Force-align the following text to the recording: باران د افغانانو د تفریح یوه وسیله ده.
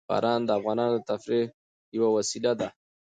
باران 0.09 0.41
د 0.45 0.49
افغانانو 0.59 0.95
د 0.99 1.03
تفریح 1.09 1.45
یوه 1.95 2.09
وسیله 2.17 2.51
ده. 2.59 2.67